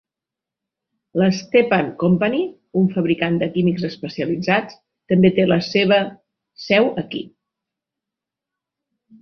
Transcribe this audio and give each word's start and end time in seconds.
La 1.21 1.25
Stepan 1.39 1.91
Company, 2.03 2.39
un 2.81 2.89
fabricant 2.95 3.37
de 3.43 3.51
químics 3.57 3.85
especialitzats, 3.91 4.79
també 5.13 5.33
té 5.39 5.47
la 5.53 5.61
seva 5.69 6.01
seu 6.67 6.93
aquí. 7.07 7.23